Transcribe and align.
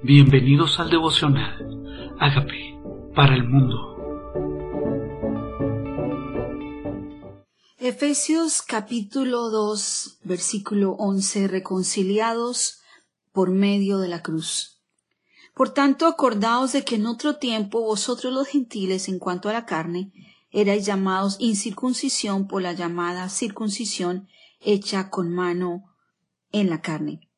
Bienvenidos 0.00 0.78
al 0.78 0.90
devocional. 0.90 2.14
Hágame 2.20 2.80
para 3.16 3.34
el 3.34 3.42
mundo. 3.42 3.96
Efesios 7.78 8.62
capítulo 8.62 9.50
2, 9.50 10.20
versículo 10.22 10.92
11. 10.92 11.48
Reconciliados 11.48 12.78
por 13.32 13.50
medio 13.50 13.98
de 13.98 14.06
la 14.06 14.22
cruz. 14.22 14.80
Por 15.52 15.70
tanto, 15.70 16.06
acordaos 16.06 16.72
de 16.74 16.84
que 16.84 16.94
en 16.94 17.06
otro 17.06 17.38
tiempo 17.38 17.80
vosotros 17.80 18.32
los 18.32 18.46
gentiles, 18.46 19.08
en 19.08 19.18
cuanto 19.18 19.48
a 19.48 19.52
la 19.52 19.66
carne, 19.66 20.12
erais 20.52 20.86
llamados 20.86 21.38
incircuncisión 21.40 22.46
por 22.46 22.62
la 22.62 22.72
llamada 22.72 23.28
circuncisión 23.28 24.28
hecha 24.60 25.10
con 25.10 25.34
mano 25.34 25.92
en 26.52 26.70
la 26.70 26.82
carne 26.82 27.28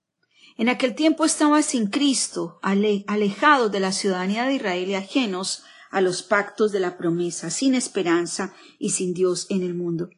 en 0.60 0.68
aquel 0.68 0.94
tiempo 0.94 1.24
estaban 1.24 1.62
sin 1.62 1.86
Cristo, 1.86 2.60
alejados 2.60 3.72
de 3.72 3.80
la 3.80 3.92
ciudadanía 3.92 4.44
de 4.44 4.56
Israel 4.56 4.90
y 4.90 4.94
ajenos 4.94 5.62
a 5.90 6.02
los 6.02 6.22
pactos 6.22 6.70
de 6.70 6.80
la 6.80 6.98
promesa, 6.98 7.48
sin 7.48 7.74
esperanza 7.74 8.52
y 8.78 8.90
sin 8.90 9.14
Dios 9.14 9.46
en 9.48 9.62
el 9.62 9.72
mundo. 9.72 10.10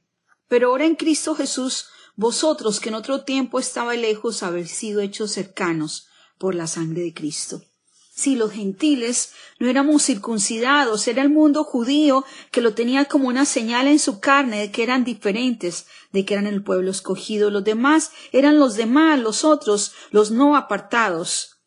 Pero 0.48 0.70
ahora 0.70 0.84
en 0.84 0.96
Cristo 0.96 1.36
Jesús, 1.36 1.86
vosotros 2.16 2.80
que 2.80 2.88
en 2.88 2.96
otro 2.96 3.22
tiempo 3.22 3.60
estabais 3.60 4.00
lejos, 4.00 4.42
habéis 4.42 4.72
sido 4.72 5.00
hechos 5.00 5.30
cercanos 5.30 6.08
por 6.38 6.56
la 6.56 6.66
sangre 6.66 7.02
de 7.02 7.14
Cristo. 7.14 7.62
Si 8.22 8.36
los 8.36 8.52
gentiles 8.52 9.32
no 9.58 9.68
éramos 9.68 10.04
circuncidados, 10.04 11.08
era 11.08 11.22
el 11.22 11.28
mundo 11.28 11.64
judío 11.64 12.24
que 12.52 12.60
lo 12.60 12.72
tenía 12.72 13.06
como 13.06 13.26
una 13.26 13.44
señal 13.44 13.88
en 13.88 13.98
su 13.98 14.20
carne 14.20 14.60
de 14.60 14.70
que 14.70 14.84
eran 14.84 15.02
diferentes, 15.02 15.86
de 16.12 16.24
que 16.24 16.34
eran 16.34 16.46
el 16.46 16.62
pueblo 16.62 16.92
escogido. 16.92 17.50
Los 17.50 17.64
demás 17.64 18.12
eran 18.30 18.60
los 18.60 18.76
demás, 18.76 19.18
los 19.18 19.42
otros, 19.42 19.90
los 20.12 20.30
no 20.30 20.54
apartados. 20.54 21.64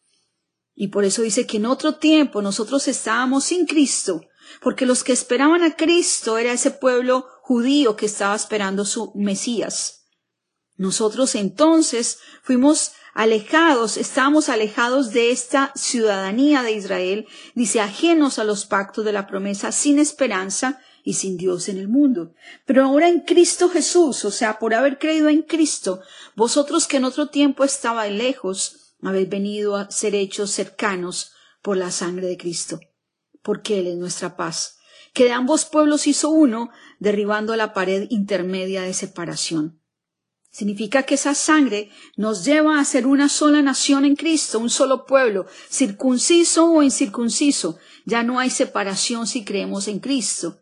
Y 0.73 0.88
por 0.88 1.04
eso 1.04 1.23
dice 1.23 1.45
que 1.45 1.58
en 1.58 1.66
otro 1.66 1.95
tiempo 1.95 2.42
nosotros 2.42 2.88
estábamos 2.88 3.44
sin 3.44 3.66
Cristo, 3.66 4.22
porque 4.62 4.86
los 4.86 5.03
que 5.03 5.12
esperaban 5.12 5.62
a 5.62 5.75
Cristo 5.75 6.38
era 6.38 6.53
ese 6.53 6.72
pueblo 6.72 7.28
judío 7.42 7.97
que 7.97 8.06
estaba 8.06 8.34
esperando 8.34 8.86
su 8.86 9.12
Mesías. 9.14 10.06
Nosotros 10.78 11.36
entonces 11.36 12.19
fuimos 12.44 12.94
alejados, 13.16 13.95
estamos 13.95 14.49
alejados 14.49 15.11
de 15.11 15.31
esta 15.31 15.71
ciudadanía 15.73 16.61
de 16.63 16.73
Israel, 16.73 17.27
dice, 17.55 17.80
ajenos 17.80 18.39
a 18.39 18.44
los 18.44 18.66
pactos 18.66 19.05
de 19.05 19.13
la 19.13 19.25
promesa, 19.25 19.72
sin 19.72 19.99
esperanza 19.99 20.81
y 21.02 21.13
sin 21.13 21.38
Dios 21.38 21.69
en 21.69 21.77
el 21.77 21.88
mundo. 21.88 22.33
Pero 22.66 22.83
ahora 22.83 23.07
en 23.07 23.22
Cristo 23.22 23.69
Jesús, 23.69 24.25
o 24.25 24.31
sea, 24.31 24.59
por 24.59 24.73
haber 24.73 24.99
creído 24.99 25.30
en 25.30 25.44
Cristo, 25.44 26.02
vosotros 26.35 26.88
que 26.88 26.97
en 26.97 27.05
otro 27.05 27.30
tiempo 27.30 27.63
estabais 27.63 28.13
lejos, 28.13 28.95
habéis 29.02 29.29
venido 29.29 29.77
a 29.77 29.89
ser 29.89 30.13
hechos 30.13 30.52
cercanos 30.52 31.31
por 31.61 31.77
la 31.77 31.91
sangre 31.91 32.27
de 32.27 32.38
Cristo, 32.38 32.81
porque 33.41 33.79
Él 33.79 33.88
es 33.88 33.95
nuestra 33.95 34.35
paz, 34.35 34.77
que 35.13 35.23
de 35.23 35.31
ambos 35.31 35.63
pueblos 35.63 36.05
hizo 36.05 36.31
uno, 36.31 36.69
derribando 37.00 37.55
la 37.55 37.73
pared 37.73 38.07
intermedia 38.09 38.81
de 38.81 38.94
separación 38.94 39.79
Significa 40.56 41.03
que 41.03 41.16
esa 41.16 41.36
sangre 41.36 41.89
nos 42.16 42.45
lleva 42.45 42.80
a 42.80 42.86
ser 42.86 43.08
una 43.08 43.28
sola 43.28 43.61
nación 43.61 44.06
en 44.06 44.16
Cristo, 44.16 44.58
un 44.58 44.70
solo 44.70 45.06
pueblo, 45.06 45.47
circunciso 45.70 46.72
o 46.72 46.81
incircunciso. 46.81 47.78
Ya 48.06 48.23
no 48.23 48.39
hay 48.39 48.50
separación 48.50 49.28
si 49.28 49.44
creemos 49.44 49.89
en 49.89 50.00
Cristo. 50.00 50.62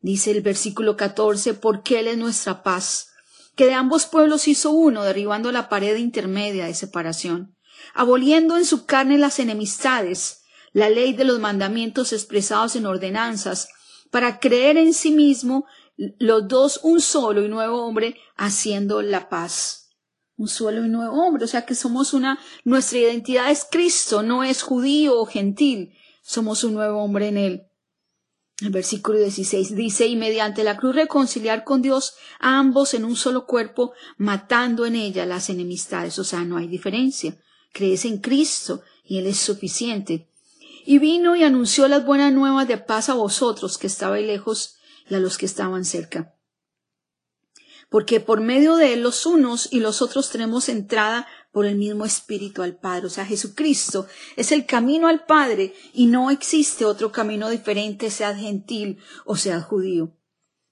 Dice 0.00 0.30
el 0.30 0.40
versículo 0.40 0.96
14, 0.96 1.52
porque 1.52 2.00
Él 2.00 2.06
es 2.08 2.16
nuestra 2.16 2.62
paz, 2.62 3.10
que 3.54 3.66
de 3.66 3.74
ambos 3.74 4.06
pueblos 4.06 4.48
hizo 4.48 4.70
uno, 4.70 5.02
derribando 5.02 5.52
la 5.52 5.68
pared 5.68 5.96
intermedia 5.96 6.64
de 6.64 6.72
separación, 6.72 7.54
aboliendo 7.92 8.56
en 8.56 8.64
su 8.64 8.86
carne 8.86 9.18
las 9.18 9.40
enemistades, 9.40 10.40
la 10.72 10.88
ley 10.88 11.12
de 11.12 11.24
los 11.24 11.38
mandamientos 11.38 12.14
expresados 12.14 12.76
en 12.76 12.86
ordenanzas, 12.86 13.68
para 14.10 14.40
creer 14.40 14.78
en 14.78 14.94
sí 14.94 15.10
mismo 15.10 15.66
los 15.98 16.46
dos 16.46 16.80
un 16.84 17.00
solo 17.00 17.44
y 17.44 17.48
nuevo 17.48 17.84
hombre 17.84 18.16
haciendo 18.36 19.02
la 19.02 19.28
paz. 19.28 19.90
Un 20.36 20.46
solo 20.46 20.84
y 20.84 20.88
nuevo 20.88 21.26
hombre, 21.26 21.44
o 21.44 21.48
sea 21.48 21.66
que 21.66 21.74
somos 21.74 22.14
una, 22.14 22.38
nuestra 22.64 22.98
identidad 22.98 23.50
es 23.50 23.66
Cristo, 23.68 24.22
no 24.22 24.44
es 24.44 24.62
judío 24.62 25.20
o 25.20 25.26
gentil, 25.26 25.94
somos 26.22 26.62
un 26.62 26.74
nuevo 26.74 27.02
hombre 27.02 27.28
en 27.28 27.36
él. 27.38 27.62
El 28.60 28.70
versículo 28.70 29.18
16 29.18 29.74
dice, 29.74 30.06
y 30.06 30.16
mediante 30.16 30.62
la 30.62 30.76
cruz 30.76 30.94
reconciliar 30.94 31.64
con 31.64 31.82
Dios 31.82 32.14
a 32.38 32.58
ambos 32.58 32.94
en 32.94 33.04
un 33.04 33.16
solo 33.16 33.46
cuerpo, 33.46 33.92
matando 34.16 34.86
en 34.86 34.94
ella 34.94 35.26
las 35.26 35.50
enemistades, 35.50 36.18
o 36.20 36.24
sea, 36.24 36.44
no 36.44 36.56
hay 36.56 36.68
diferencia. 36.68 37.36
Crees 37.72 38.04
en 38.04 38.18
Cristo 38.18 38.82
y 39.04 39.18
Él 39.18 39.26
es 39.26 39.38
suficiente. 39.38 40.28
Y 40.84 40.98
vino 40.98 41.36
y 41.36 41.44
anunció 41.44 41.86
las 41.86 42.04
buenas 42.04 42.32
nuevas 42.32 42.66
de 42.66 42.78
paz 42.78 43.08
a 43.08 43.14
vosotros 43.14 43.78
que 43.78 43.88
estabais 43.88 44.26
lejos 44.26 44.77
y 45.08 45.14
a 45.14 45.20
los 45.20 45.38
que 45.38 45.46
estaban 45.46 45.84
cerca. 45.84 46.34
Porque 47.90 48.20
por 48.20 48.40
medio 48.40 48.76
de 48.76 48.92
él 48.92 49.02
los 49.02 49.24
unos 49.24 49.72
y 49.72 49.80
los 49.80 50.02
otros 50.02 50.30
tenemos 50.30 50.68
entrada 50.68 51.26
por 51.52 51.64
el 51.64 51.76
mismo 51.76 52.04
Espíritu 52.04 52.62
al 52.62 52.76
Padre. 52.76 53.06
O 53.06 53.10
sea, 53.10 53.24
Jesucristo 53.24 54.06
es 54.36 54.52
el 54.52 54.66
camino 54.66 55.08
al 55.08 55.24
Padre 55.24 55.74
y 55.94 56.06
no 56.06 56.30
existe 56.30 56.84
otro 56.84 57.10
camino 57.10 57.48
diferente, 57.48 58.10
sea 58.10 58.34
gentil 58.36 58.98
o 59.24 59.36
sea 59.36 59.60
judío. 59.60 60.14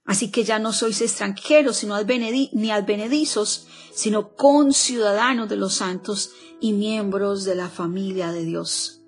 Así 0.04 0.30
que 0.30 0.44
ya 0.44 0.58
no 0.58 0.72
sois 0.72 1.00
extranjeros 1.00 1.78
sino 1.78 1.96
ni 2.00 2.70
advenedizos, 2.70 3.66
sino 3.92 4.34
conciudadanos 4.34 5.48
de 5.48 5.56
los 5.56 5.74
santos 5.74 6.30
y 6.60 6.72
miembros 6.72 7.44
de 7.44 7.56
la 7.56 7.68
familia 7.68 8.30
de 8.30 8.44
Dios. 8.44 9.02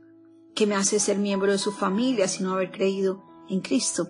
¿Qué 0.56 0.66
me 0.66 0.74
hace 0.74 0.98
ser 0.98 1.18
miembro 1.18 1.52
de 1.52 1.58
su 1.58 1.70
familia 1.70 2.26
sino 2.26 2.54
haber 2.54 2.72
creído 2.72 3.22
en 3.48 3.60
Cristo? 3.60 4.08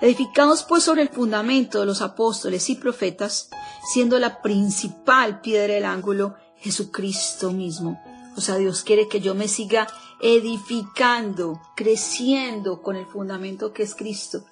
Edificados 0.00 0.64
pues 0.64 0.82
sobre 0.82 1.02
el 1.02 1.08
fundamento 1.08 1.80
de 1.80 1.86
los 1.86 2.02
apóstoles 2.02 2.68
y 2.70 2.74
profetas, 2.74 3.50
siendo 3.92 4.18
la 4.18 4.42
principal 4.42 5.40
piedra 5.40 5.74
del 5.74 5.84
ángulo 5.84 6.34
Jesucristo 6.56 7.52
mismo. 7.52 8.00
O 8.36 8.40
sea, 8.40 8.56
Dios 8.56 8.82
quiere 8.82 9.08
que 9.08 9.20
yo 9.20 9.34
me 9.34 9.48
siga 9.48 9.86
edificando, 10.20 11.60
creciendo 11.76 12.80
con 12.80 12.96
el 12.96 13.06
fundamento 13.06 13.72
que 13.72 13.82
es 13.82 13.94
Cristo. 13.94 14.44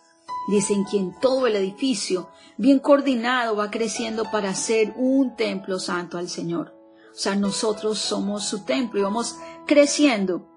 Dice 0.49 0.73
en 0.75 0.85
quien 0.85 1.15
todo 1.21 1.47
el 1.47 1.57
edificio, 1.57 2.31
bien 2.57 2.81
coordinado, 2.81 3.57
va 3.57 3.71
creciendo 3.71 4.25
para 4.31 4.55
ser 4.55 4.95
un 4.97 5.37
templo 5.37 5.79
santo 5.79 6.19
al 6.19 6.29
Señor. 6.29 6.75
O 7.13 7.19
sea, 7.19 7.35
nosotros 7.37 7.99
somos 7.99 8.45
su 8.45 8.65
templo 8.65 9.01
y 9.01 9.03
vamos 9.03 9.37
creciendo. 9.67 10.49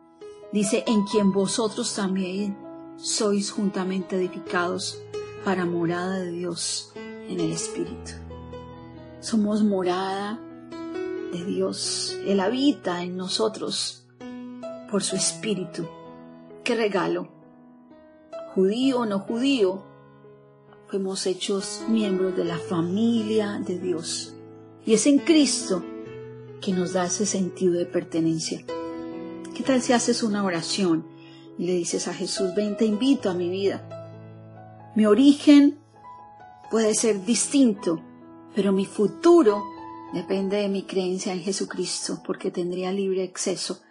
Dice 0.51 0.84
en 0.88 1.03
quien 1.06 1.31
vosotros 1.31 1.94
también 1.95 2.62
sois 2.97 3.51
juntamente 3.51 4.15
edificados 4.15 5.01
para 5.43 5.65
morada 5.65 6.19
de 6.19 6.31
Dios 6.31 6.93
en 7.27 7.39
el 7.39 7.51
Espíritu. 7.51 8.13
Somos 9.19 9.63
morada 9.63 10.39
de 11.31 11.43
Dios. 11.45 12.17
Él 12.25 12.39
habita 12.39 13.03
en 13.03 13.17
nosotros 13.17 14.05
por 14.89 15.03
su 15.03 15.15
Espíritu. 15.15 15.87
¡Qué 16.63 16.75
regalo! 16.75 17.29
Judío 18.53 18.99
o 18.99 19.05
no 19.05 19.19
judío, 19.19 19.83
fuimos 20.87 21.25
hechos 21.25 21.81
miembros 21.89 22.37
de 22.37 22.45
la 22.45 22.59
familia 22.59 23.59
de 23.65 23.79
Dios. 23.79 24.35
Y 24.85 24.93
es 24.93 25.07
en 25.07 25.19
Cristo 25.19 25.83
que 26.61 26.71
nos 26.71 26.93
da 26.93 27.05
ese 27.05 27.25
sentido 27.25 27.73
de 27.73 27.85
pertenencia. 27.85 28.63
¿Qué 29.55 29.63
tal 29.63 29.81
si 29.81 29.93
haces 29.93 30.21
una 30.21 30.43
oración 30.43 31.12
y 31.57 31.65
le 31.65 31.73
dices 31.73 32.07
a 32.07 32.13
Jesús, 32.13 32.53
ven, 32.55 32.77
te 32.77 32.85
invito 32.85 33.29
a 33.29 33.33
mi 33.33 33.49
vida. 33.49 33.87
Mi 34.95 35.05
origen 35.05 35.79
puede 36.69 36.95
ser 36.95 37.25
distinto, 37.25 38.01
pero 38.55 38.71
mi 38.71 38.85
futuro 38.85 39.63
depende 40.13 40.57
de 40.57 40.69
mi 40.69 40.83
creencia 40.83 41.33
en 41.33 41.41
Jesucristo, 41.41 42.21
porque 42.25 42.51
tendría 42.51 42.91
libre 42.91 43.23
acceso 43.23 43.81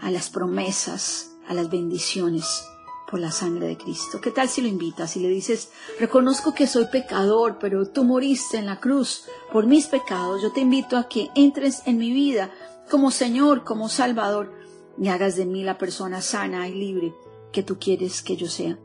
a 0.00 0.10
las 0.10 0.30
promesas, 0.30 1.32
a 1.48 1.54
las 1.54 1.70
bendiciones 1.70 2.64
por 3.10 3.20
la 3.20 3.30
sangre 3.30 3.66
de 3.66 3.76
Cristo. 3.76 4.20
¿Qué 4.20 4.30
tal 4.30 4.48
si 4.48 4.62
lo 4.62 4.68
invitas 4.68 5.16
y 5.16 5.20
le 5.20 5.28
dices, 5.28 5.70
reconozco 6.00 6.54
que 6.54 6.66
soy 6.66 6.86
pecador, 6.86 7.58
pero 7.60 7.86
tú 7.86 8.04
moriste 8.04 8.56
en 8.56 8.66
la 8.66 8.80
cruz 8.80 9.24
por 9.52 9.66
mis 9.66 9.86
pecados, 9.86 10.40
yo 10.40 10.50
te 10.50 10.60
invito 10.60 10.96
a 10.96 11.08
que 11.08 11.30
entres 11.34 11.82
en 11.84 11.98
mi 11.98 12.10
vida 12.10 12.50
como 12.90 13.10
Señor, 13.10 13.64
como 13.64 13.88
Salvador, 13.88 14.61
y 14.98 15.08
hagas 15.08 15.36
de 15.36 15.46
mí 15.46 15.62
la 15.62 15.78
persona 15.78 16.20
sana 16.20 16.68
y 16.68 16.74
libre 16.74 17.14
que 17.52 17.62
tú 17.62 17.78
quieres 17.78 18.22
que 18.22 18.36
yo 18.36 18.48
sea. 18.48 18.78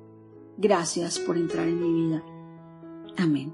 Gracias 0.57 1.19
por 1.19 1.37
entrar 1.37 1.67
en 1.67 1.81
mi 1.81 2.07
vida. 2.07 2.23
Amén. 3.17 3.53